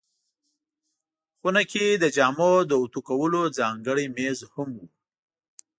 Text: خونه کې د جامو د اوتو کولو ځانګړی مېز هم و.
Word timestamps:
خونه 1.39 1.61
کې 1.71 1.85
د 2.03 2.05
جامو 2.15 2.51
د 2.69 2.71
اوتو 2.81 2.99
کولو 3.07 3.41
ځانګړی 3.57 4.05
مېز 4.17 4.39
هم 4.53 4.69
و. 4.79 4.81